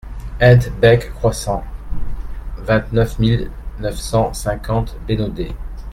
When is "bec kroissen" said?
0.79-1.61